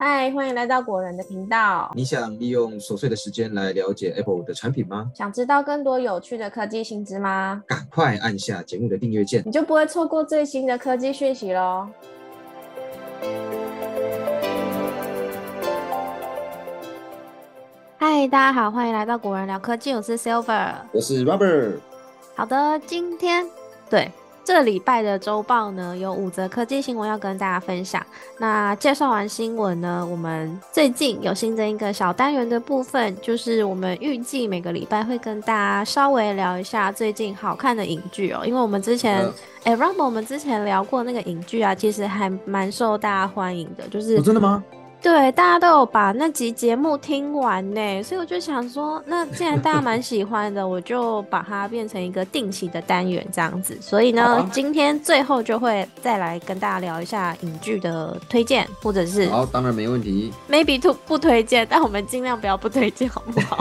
[0.00, 1.90] 嗨，欢迎来到果仁的频道。
[1.96, 5.10] 你想利用琐碎的时间来了解 Apple 的产品吗？
[5.12, 7.64] 想知道更多有趣的科技新知吗？
[7.66, 11.88] 赶快按下节目的订阅键，你就不会错过最新的科技讯息喽。
[17.96, 21.80] 嗨，大家好，欢迎来到果仁聊科技，我是 Silver，我是 Robert。
[22.36, 23.44] 好的，今天
[23.90, 24.08] 对。
[24.48, 28.02] 这礼拜的周报呢，有五则科技新闻要跟大家分享。
[28.38, 38.40] 那介绍完新闻呢，我们最近有新增一个小单元的部分，就是我们预计每个礼拜会跟大家稍微聊一下最近好看的影剧哦。
[38.46, 39.22] 因为我们之前，
[39.64, 44.64] 哎，Ram，我们之前聊过那个影剧啊，其实还蛮受大家欢迎的，就是真的吗？
[45.00, 53.78] 对，大家都有把那集节目听完呢，所以我就想说，那既然大家蛮喜欢的，我就把它变成一个定期的单元这样子。
[53.80, 60.32] 所以呢，今天最后就会再来跟大家聊一下影剧的推荐，或者是好，当然没问题。
[60.50, 63.58] Maybe to 不推荐，但我们尽量不要不推荐，好不好？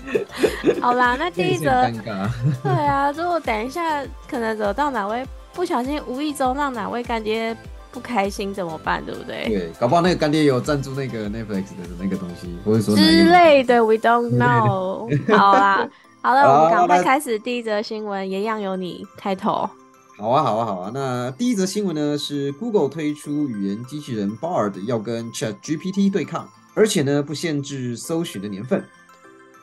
[0.82, 1.90] 好啦，那第一则，
[2.62, 7.56] 对啊，如果等一下可能惹到哪位不小心无意中让哪位干爹。
[7.92, 9.04] 不开心怎么办？
[9.04, 9.48] 对不对？
[9.48, 15.36] 对，搞不好那个干爹有赞助那个 Netflix 的那个东西，或者说之类的，We don't know。
[15.36, 15.88] 好啦，
[16.22, 19.68] 好了，我们赶快开始第一则新闻，一样由你开头。
[20.16, 20.90] 好啊，好啊，好啊。
[20.92, 28.84] 那第一则新闻呢是 Google 推出语言机器人 Bard 要跟 Chat GPT 对抗，而且呢不限制搜寻的年份。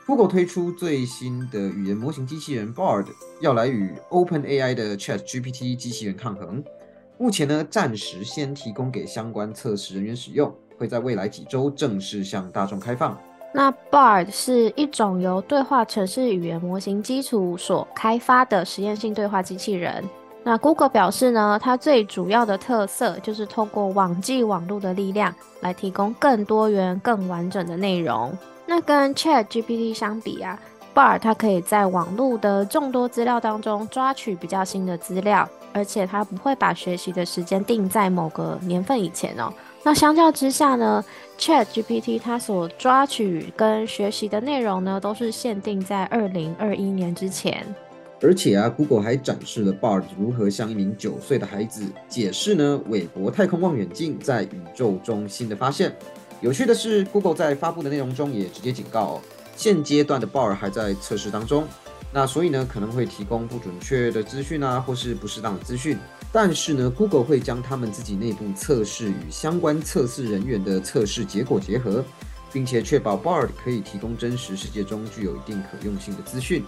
[0.08, 3.06] Google 推出最新的语言模型机器人 Bard，
[3.40, 6.64] 要来与 OpenAI 的 Chat GPT 机器人抗衡。
[7.20, 13.18] 目前呢，暂时先提供给相关测试人员使用，会在未来几周正式向大众开放。
[13.54, 20.04] 那 Bard 是一种由对话城市语言模型基础所开发的实验性对话机器人。
[20.44, 28.32] 那 Google 表示呢，它最主要的特色就是透过网际网络的力量来提供更多元、更完整的内容。
[28.66, 30.60] 那跟 Chat GPT 相比啊
[30.98, 35.48] ，Bard 它可以在网络的众多资料当中抓取比较新的资料。
[35.74, 39.54] 而且它不会把学习的时间定在某个年份以前哦。
[39.84, 41.04] 那相较之下呢
[41.38, 47.64] ，Chat GPT 它所抓取跟学习的内容呢，都是限定在二零二一年之前。
[48.24, 55.96] 而且啊，Google 还展示了 Bard 如何向一名九岁的孩子解释呢韦伯太空望远镜在宇宙中心的发现。
[56.42, 59.22] 有趣的是，Google 在发布的内容中也直接警告，
[59.58, 61.68] 现阶段的 Bard 还在测试当中。
[62.14, 65.98] 那所以呢，可能会提供不准确的资讯啊，或是不适当的资讯。
[66.32, 72.04] 但是呢，Google 会将他们自己内部测试与相关测试人员的测试结果结合，
[72.54, 76.64] 并且确保 Bard 可以提供真实世界中具有一定可用性的资讯。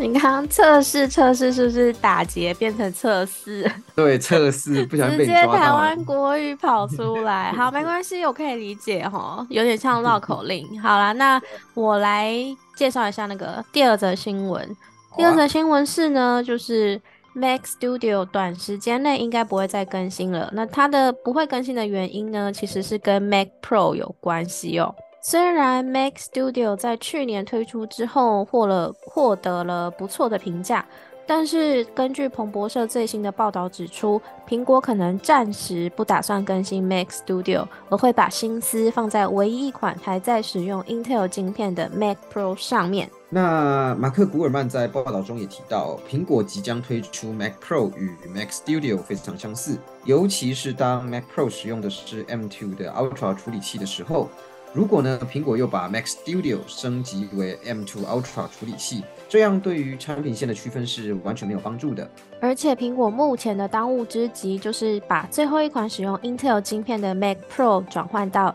[0.00, 3.70] 你刚刚测试测试是不是打结变成测试？
[3.94, 7.52] 对，测试不想被直接台湾国语跑出 来。
[7.52, 10.66] 好，没关系，我可以理解哈，有点像绕口令。
[10.80, 11.40] 好啦，那
[11.74, 12.34] 我来
[12.76, 14.76] 介绍一下那个第二则新闻。
[15.16, 16.98] 第二则新闻是呢，就是
[17.34, 20.48] Mac Studio 短时间内应该不会再更新了。
[20.52, 24.94] 那它的不会更新的原因呢，其实是跟 Mac Pro 有关系哦。
[25.22, 30.86] 虽然 Mac Studio 在去年推出之后获了获得了不错的评价，
[31.26, 43.10] 但是根据彭博社最新的报道指出，苹果可能暂时不打算更新 Mac Studio，而会把心思放在唯一一款还在使用 Intel 晶片的 Mac Pro 上面。
[43.28, 54.30] 那马克·古尔曼在报道中也提到，苹果即将推出 Mac Pro 与 Mac Studio 非常相似，尤其是当 Mac Pro 使用的是 M2 的 Ultra 处理器的时候。
[54.72, 62.08] 如果呢，苹果又把 Mac Studio 升级为 M2 Ultra 处理器，这样对于产品线的区分是完全没有帮助的。
[62.40, 68.54] 而且苹果目前的当务之急就是把最后一款使用 Intel 晶片的 Mac Pro 转换到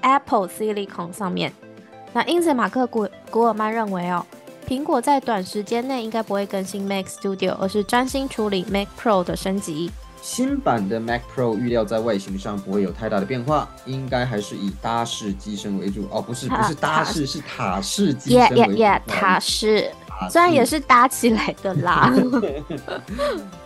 [0.00, 1.52] Apple Silicon 上面。
[2.14, 4.24] 那因此，马克古古尔曼认为哦，
[4.66, 9.90] 苹果在短时间内应该不会更新 Mac Studio，而是专心处理 Mac Pro 的升级。
[10.22, 19.10] 新版的 Mac Pro 预料在外形上不会有太大的变化，应该还是以搭式机身为主哦，不是不是搭式，是塔式机身为主。
[19.10, 19.90] 塔式，
[20.30, 22.12] 虽然也是搭起来的啦。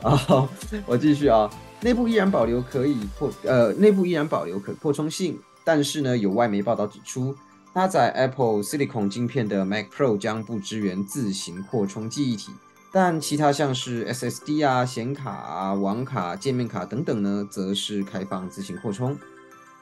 [0.01, 0.49] 好，
[0.87, 7.35] 我继续啊，内部依然保留可以扩呃，内部依然保留可扩充性，但是呢，有外媒报道指出，
[7.73, 12.53] 搭载 Apple Silicon 晶片的 Mac Pro 将不支援自行扩充记忆体。
[12.97, 19.19] 但其他像是 SSD 啊、显卡啊、网卡、界面卡等等呢，则是开放自行扩充。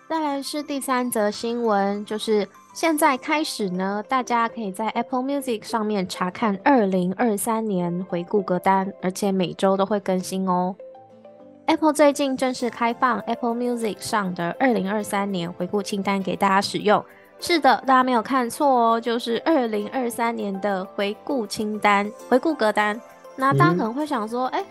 [0.08, 10.74] 再来是第三则新闻，就是现在开始呢，大家可以在 Apple Music 上面查看二零二三年回顾歌单，而且每周都会更新哦。
[11.66, 17.04] Apple 最近正式开放 Apple Music 上的二零二三年回顾清单给大家使用。
[17.42, 22.98] 是的，大家没有看错哦，就是二零二三年的回顾清单、回顾歌单。
[23.34, 24.64] 那大家可能会想说，哎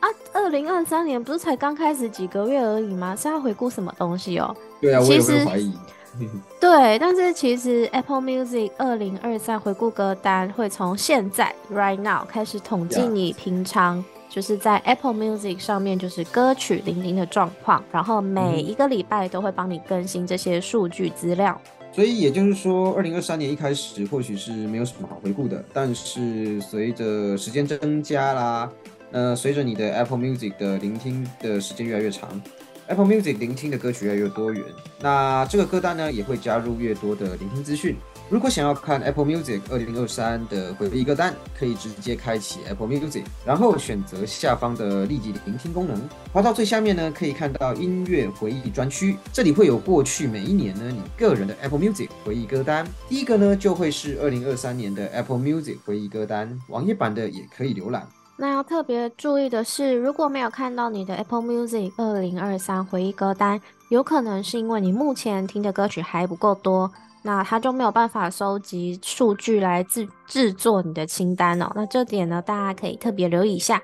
[0.00, 3.16] 啊，二零二三年不是才刚开始几个月而已吗？
[3.16, 4.54] 是要回顾什么东西哦？
[4.78, 5.72] 对啊，我也会怀疑。
[6.60, 21.58] 对，但是其实 Apple Music 二零二三回顾歌单会从现在 right now 开始统计你平常就是在 Apple Music 上面就是歌曲聆听的状况，然后每一个礼拜都会帮你更新这些数据资料。
[21.98, 28.72] 所以也就是说，二零二三年一开始或许是没有什么好回顾的，但是随着时间增加啦，
[29.10, 32.40] 呃，随着你的 Apple Music 的聆听的时间越来越长。
[32.88, 34.64] Apple Music 聆听的歌曲越来越多元，
[35.00, 37.94] 那这个歌单呢也会加入越多的聆听资讯。
[38.30, 46.00] 如果想要看 Apple Music 二零二三的回忆歌单，可以直接开启 Apple Music，然后选择下方的立即聆听功能。
[46.32, 52.86] 滑到最下面呢，可以看到音乐回忆专区，这里会有过去每一年呢你个人的 Apple Music 回忆歌单。
[53.06, 58.08] 第一个呢就会是二零二三年的 Apple Music 回忆歌单，网页版的也可以浏览。
[58.40, 66.88] 那要特别注意的是，如果没有看到你的 Apple Music 二零二三回忆歌单，有可能是因为你目前听的歌曲还不够多，
[67.24, 71.68] 那它就没有办法收集数据来制制作你的清单哦。
[71.74, 73.82] 那这点呢，大家可以特别留意一下。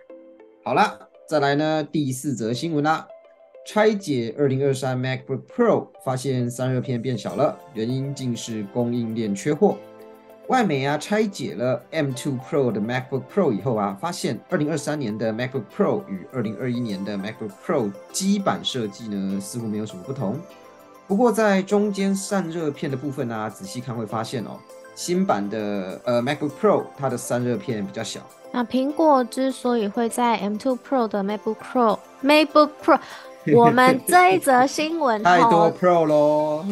[0.64, 3.04] 好了，再来呢第四则新闻啦，
[3.66, 9.76] 拆解二零二三 MacBook Pro，发现散热片变小了，原因竟是供应链缺货。
[10.48, 20.38] 外媒啊拆解了 M2 Pro 的 MacBook Pro 以后啊，发现2023年的 MacBook Pro 与2021年的 MacBook Pro 基板设计呢似乎没有什么不同。
[21.06, 24.58] 不过在中间散热片的部分呢，仔细看会发现哦，
[24.94, 28.20] 新版的呃 MacBook Pro 它的散热片比较小。
[28.52, 33.00] 那苹果之所以会在 M2 Pro 的 MacBook Pro MacBook Pro
[33.54, 36.64] 我们这一则新闻太多 Pro 咯，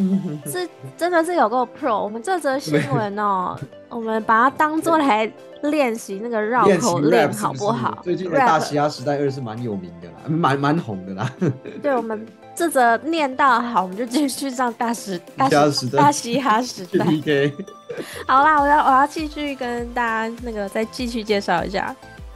[0.47, 2.03] 是真的是有够 Pro。
[2.03, 3.59] 我们这则新闻哦，
[3.91, 5.31] 我们把它当做来
[5.63, 7.99] 练习那个绕口令，好不好？
[8.03, 11.31] 最近的大嘻哈时代二是蛮有名的啦，蛮蛮红的啦。
[11.83, 17.05] 对，我们这则念到好，我们就继续上大时大西大嘻哈时代。
[18.27, 21.95] 好啦，我要我要继续跟大家那个再继续介绍一下。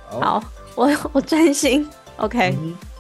[0.08, 0.42] 好，
[0.74, 2.54] 我我专心，OK。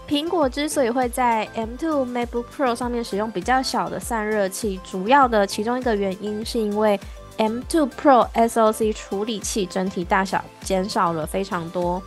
[0.08, 6.98] 苹果之所以会在 M2 MacBook Pro 上面使用比较小的散热器，主要的其中一个原因是因为
[7.38, 12.00] M2 Pro SoC 处理器整体大小减少了非常多。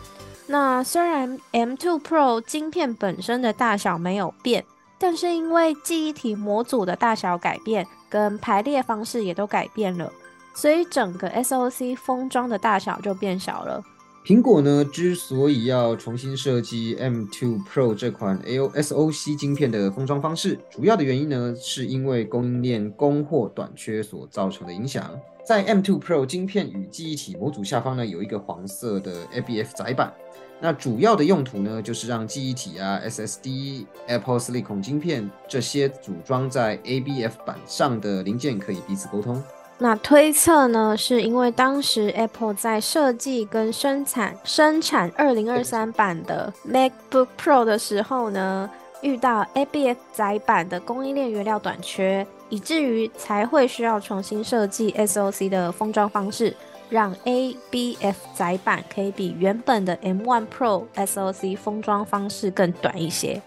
[0.47, 4.63] 那虽然 M2 Pro 晶片本身的大小没有变，
[4.97, 10.09] 但是因为记忆体模组的大小改变，跟排列方式也都改变了，
[10.53, 13.83] 所以整个 SoC 封装的大小就变小了。
[14.25, 25.19] 苹果呢，之所以要重新设计 M2 Pro 这款 AOSoC 晶片的封装方式，主要的原因呢，是因为供应链供货短缺所造成的影响。
[25.43, 30.13] 在 M2 Pro 晶片与记忆体模组下方呢，有一个黄色的 ABF 载板，
[30.61, 39.41] 那主要的用途呢，就是让记忆体啊、SSD、Apple Silicon 晶片这些组装在 ABF 板上的零件可以彼此沟通。
[39.81, 48.69] 那推测呢，是因为当时 Apple 在设计跟生产生产二零二三版的 MacBook Pro 的时候呢，
[49.01, 56.53] 遇到 ABF 载板的供应链原料短缺，以至于才会需要重新设计 SoC 的封装方式，
[56.89, 63.41] 让 ABF 载板可以比原本的 M1 Pro SoC 封装方式更短一些。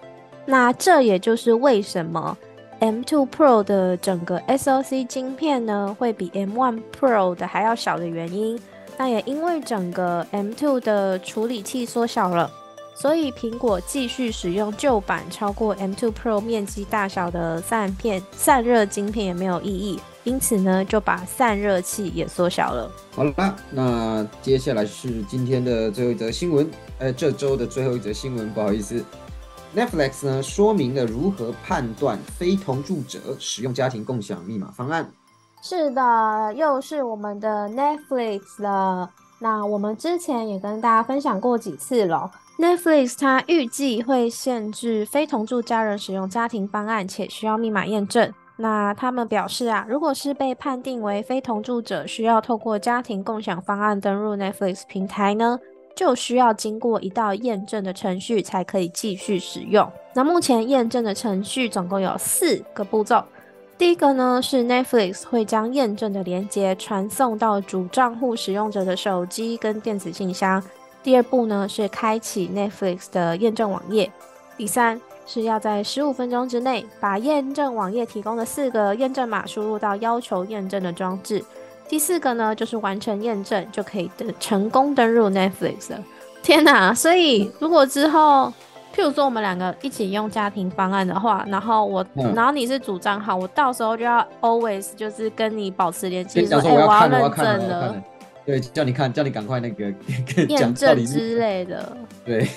[0.47, 2.39] 那这也就是为什么。
[2.83, 8.59] M2 Pro 的整个 SoC 晶片呢，会比 M1 Pro 的还要小的原因。
[8.99, 12.51] 那也因为整个 M2 的处理器缩小了，
[12.93, 22.91] 所以苹果继续使用旧版超过 M2 Pro 面积大小的散片散热晶片也没有意义，因此呢，就把散热器也缩小了。
[23.15, 29.05] 好了，那接下来是今天的最后一则新闻，呃，这周的最后一则新闻，不好意思。
[29.75, 35.11] Netflix 呢说明了如何判断非同住者使用家庭共享密码方案。
[35.63, 39.09] 是的，又是我们的 Netflix 了。
[39.39, 42.31] 那我们之前也跟大家分享过几次了。
[42.59, 48.33] Netflix 它预计会限制非同住家人使用家庭方案，且需要密码验证。
[48.57, 55.59] 那他们表示啊，如果是被判定为非同住者，需要透过家庭共享方案登入 Netflix 平台呢？
[55.95, 59.91] 就需要经过一道验证的程序才可以继续使用。
[60.15, 63.25] 那目前验证的程序总共有四个步骤。
[63.79, 70.63] 第一个呢是 Netflix 会将验证的连接传送到主账户使用者的手机跟电子信箱。
[71.03, 74.11] 第二步呢是开启 Netflix 的验证网页。
[74.57, 81.45] 第三是要在十五分钟之内把验证网页提供的四个验证码输入到要求验证的装置。
[81.89, 85.99] 第四个呢，就是完成验证就可以登成功登入 Netflix 了。
[86.43, 86.93] 天哪！
[86.95, 88.53] 所以如果之后，
[88.95, 98.03] 譬如说我们两个一起用家庭方案的话，然后我，然后你是主账号，我到时候就要 always 就是跟你保持联系，说哎，我要认证了。
[98.45, 99.85] 对，叫你看，叫你赶快那个
[100.49, 101.97] 验证之类的。
[102.27, 102.49] 对，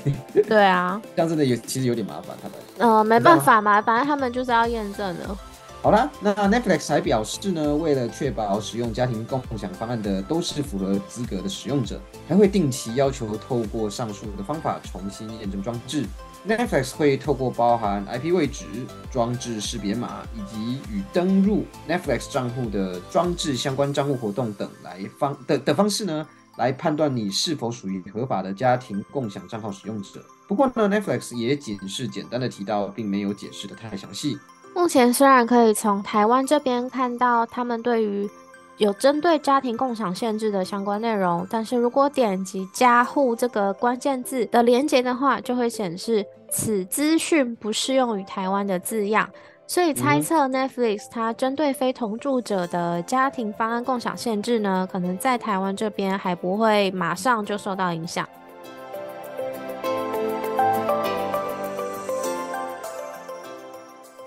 [0.48, 2.58] 对啊，这样真的有其实有点麻烦，他们。
[2.80, 5.38] 呃，没办法嘛，反正他们就是要验证的。
[5.86, 16.08] 好啦，那 Netflix 还表示呢，为了确保使用家庭共享方案的都是符合资格的使用者，还会定期要求透过上述的方法重新验证装置。
[16.48, 18.66] Netflix 会透过包含 IP 位置、
[19.12, 26.28] 装置识别码以及与登入 Netflix 账户的装置相关账户活动等来方的的方式呢，
[26.58, 30.26] 来判断你是否属于合法的家庭共享账号使用者。
[30.48, 34.40] 不过呢，Netflix 也仅是简单的提到，并没有解释的太详细。
[34.76, 38.30] 目前虽然可以从台湾这边看到他们对于
[38.78, 49.30] 有针对家庭共享限制的相关内容，但是如果点击“加户”这个关键字的连接的话，就会显示此资讯不适用于台湾的字样，
[49.66, 58.28] 所以猜测 Netflix 它针对非同住者的家庭方案共享限制呢，可能在台湾这边还不会马上就受到影响。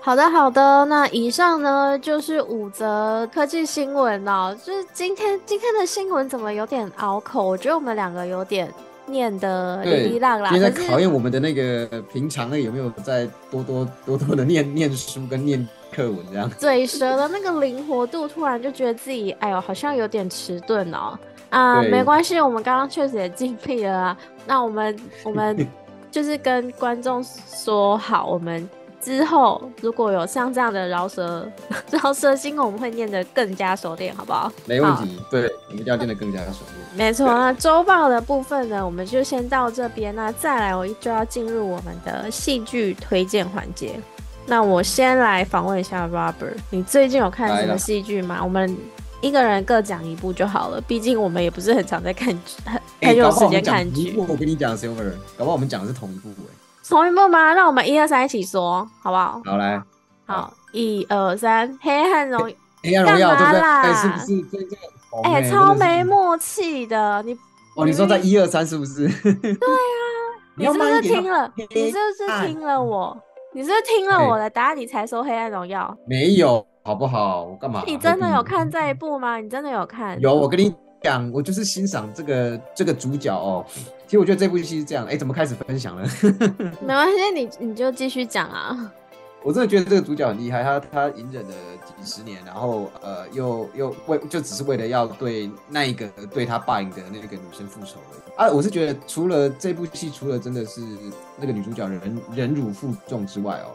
[0.09, 0.83] 好的，好的。
[0.85, 4.57] 那以上呢就是五则科技新闻哦。
[4.65, 7.43] 就是今天今天的新闻怎么有点拗口？
[7.49, 8.73] 我觉得我们两个有点
[9.05, 10.49] 念的哩哩浪啦。
[10.49, 15.63] 现在考验我们的那个平常的有没有在多多多多的念念书跟念
[15.93, 16.49] 课文这样。
[16.57, 21.15] 嘴舌的那个灵活度，突然就觉得自己哎呦好像有点迟钝哦。
[21.51, 24.17] 啊，没关系，我们刚刚确实也尽力了啊。
[24.47, 25.67] 那我们我们
[26.09, 28.67] 就是跟观众说好，我们。
[29.01, 31.49] 之后如果有像这样的饶舌
[31.91, 34.51] 饶舌新闻，我们会念得更加熟练，好不好？
[34.65, 36.79] 没问题，对，我们一定要念得更加熟练。
[36.95, 40.15] 没错，那周报的部分呢，我们就先到这边。
[40.15, 43.99] 那再来，我就要进入我们的戏剧推荐环节。
[44.45, 48.39] 那我先来访问一下 Robert，你最近有看什么戏剧吗？
[48.43, 48.75] 我们
[49.21, 52.61] 一个人各讲一部就好了，毕竟我们也不是很常在看剧，
[53.01, 54.15] 很有时间看剧。
[54.17, 56.58] 我跟你讲，Silver，搞不好我们讲的是同一部哎。
[56.89, 57.53] 同一部吗？
[57.53, 59.41] 让我们一二三一起说，好不好？
[59.45, 59.81] 好来，
[60.25, 62.41] 好，一二三，黑暗荣，
[62.83, 63.93] 黑暗荣耀，对不对？
[63.93, 64.79] 是不是真正？
[65.23, 67.33] 哎，超没默契的，你
[67.75, 69.07] 哦，你说在一二三是不是？
[69.07, 70.03] 对啊，
[70.55, 71.51] 你是不是听了？
[71.55, 73.17] 你是不是听了我？
[73.53, 75.95] 你是不是听了我的答案，你才说黑暗荣耀？
[76.07, 77.43] 没有，好不好？
[77.45, 77.81] 我干嘛？
[77.87, 79.37] 你真的有看这一部吗？
[79.37, 80.19] 你真的有看？
[80.21, 83.65] 有，我跟你讲，我就是欣赏这个这个主角哦。
[84.09, 86.01] 其实我觉得这部戏是这样，哎，怎么开始分享了？
[86.81, 88.91] 没关系，你你就继续讲啊。
[89.41, 91.53] 我真的觉得这个主角很厉害，他他隐忍了
[91.97, 98.53] 几十年，然后呃，又又为就只是为了要对那一个对他霸凌的那个女生复仇而已啊！
[98.53, 100.81] 我是觉得除了这部戏，除了真的是
[101.37, 103.71] 那个女主角忍忍辱负重之外哦。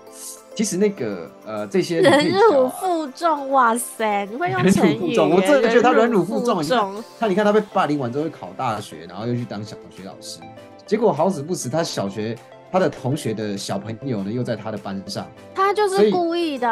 [0.54, 5.18] 其实那个呃，这些忍辱负重，哇塞，你会用成语？
[5.18, 7.02] 我真的觉得他忍辱负重。
[7.18, 10.38] 他你看他被霸凌完之后考大学，然后又去当小学老师，
[10.86, 12.38] 结果好死不死，他小学
[12.74, 16.68] 他的同学的小朋友呢又在他的班上，他就是故意的。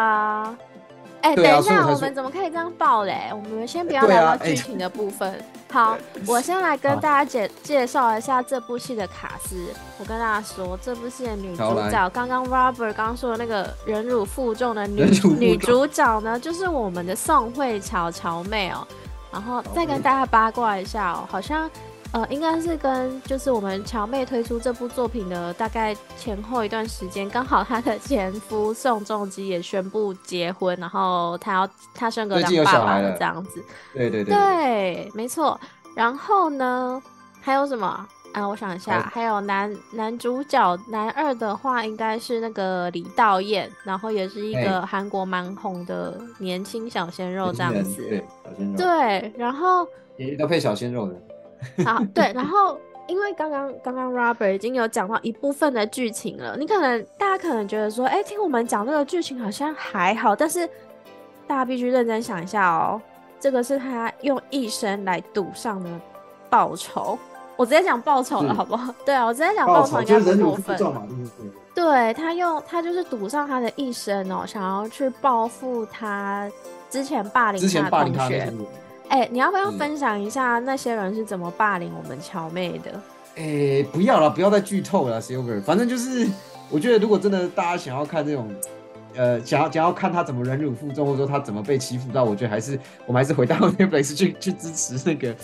[1.21, 3.31] 哎，等一下，我们怎么可以这样爆嘞？
[3.31, 5.41] 我们先不要聊到剧情的部分。
[5.71, 9.67] 好，我先来跟大家介介绍一下这部戏的卡司。
[10.01, 15.05] 我跟大家说，这部戏的女主角，刚刚 Robert 刚刚说的那个忍辱负重的女
[15.39, 18.85] 女主角呢，就是我们的宋慧乔乔妹哦。
[19.31, 21.71] 然后再跟大家八卦一下哦，好像。
[22.13, 33.65] 呃，应该是跟就是我们乔妹推出这部作品的大概前后一段时间，刚好她的前夫宋仲基也宣布结婚，然后他要他生个两爸爸了这样子。
[33.95, 35.59] 对对对，对，没错。
[35.97, 37.03] 然后呢，
[37.41, 38.47] 还有什么啊？
[38.47, 48.07] 我想一下，还有男男主角男二的话，应该是那个李道彦，然后也是一个韩国蛮红的年轻小鲜肉这样子。
[48.07, 48.77] 对，小鲜肉。
[48.77, 49.89] 对，然后
[50.19, 51.15] 也要配小鲜肉的。
[51.85, 60.67] 好，对，然后因为刚刚刚刚 Robert 已经有讲到一部分的剧情了，你可能大家可能觉得说，哎，听我们讲这个剧情好像还好，但是
[61.47, 63.01] 大家必须认真想一下哦，
[63.41, 65.91] 这个是他用一生来赌上的
[66.49, 67.19] 报酬。
[67.55, 68.93] 我直接讲报酬了，好不好？
[69.05, 70.79] 对啊，我直接讲报酬应该不过分。
[71.75, 76.51] 对他用他就是赌上他的一生哦，想要去报复他
[76.91, 78.53] 之前霸凌他的同学。
[79.13, 82.91] 哎，你要不要分享一下那些人是怎么霸凌我们乔妹的？
[83.37, 85.61] 哎，不要了，不要再剧透了，Silver。
[85.61, 86.27] 反正就是
[86.71, 88.51] 我觉得如果真的大家想要看这种。
[89.15, 95.35] 呃，想要想要看他怎么忍辱负重，或者说他怎么被欺负到，我觉得还是我们还是回到 Netflix 去去支持那个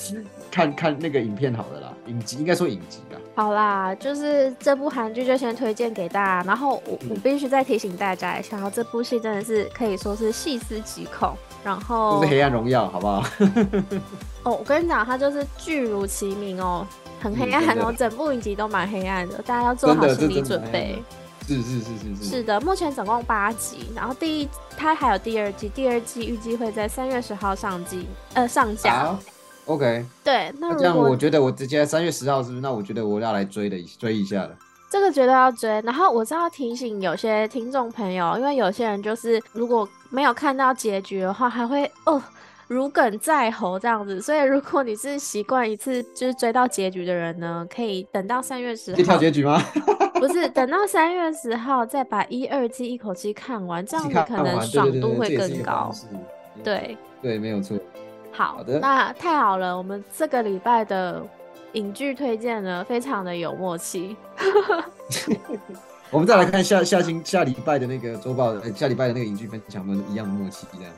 [0.51, 3.19] 看看那个影片好了啦，影集应该说影集啦。
[3.35, 13.23] 好啦，就是这部韩剧就先推荐给大家，然后我我必须再提醒大家一下，这部戏真的是可以说是细思极恐，然后就是黑暗荣耀，好不好？
[14.45, 16.87] 哦，我跟你讲，它就是剧如其名哦，
[17.21, 21.03] 很黑暗哦，整部影集都蛮黑暗的，大家要做好心理准备。
[21.49, 29.17] 是是是是是是的，目前总共八集，然后第一它还有第二季，第二季预计会在三月十号上季呃上架。
[29.65, 32.61] OK，对，那这样我觉得我直接三月十号是不是？
[32.61, 34.51] 那我觉得我要来追的追一下了。
[34.91, 35.71] 这个绝对要追。
[35.83, 42.23] 然后我是要提醒有些听众朋友，因为有些人就是如果没有看到结局的话，还会哦。
[42.67, 48.97] 如鲠在喉这样子，所以如果你是习惯一次就是追到结局的人呢，可以等到三月十号。
[49.03, 49.59] 跳结局吗？
[50.19, 55.93] 不是，等到三月十号再把一二季一口气看完，这样子可能爽度会更高。
[56.63, 57.79] 对对，没有错。
[58.33, 61.23] 好的，那太好了，我们这个礼拜的
[61.73, 64.17] 影剧推荐呢，非常的有默契。
[66.11, 70.93] 我们再来看下下星下礼拜的那个周报，下礼拜的那个影剧分享，我们一样的默契这样。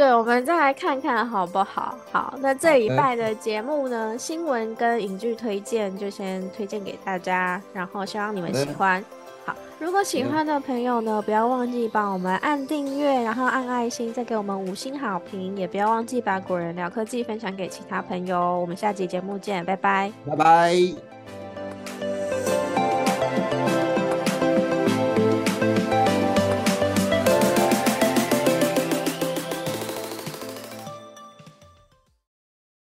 [0.00, 1.94] 对，我们再来看看好不好？
[2.10, 9.04] 好，那这礼拜的节目呢，新闻跟影剧推荐就先推荐给大家，然后希望你们喜欢。
[9.44, 18.58] 好，如果喜欢的朋友呢，不要忘记帮我们按订阅，然后按爱心，再给我们五星好评，也不要忘记把《果仁聊科技》分享给其他朋友。
[18.58, 21.09] 我们下集节目见，拜拜，拜拜。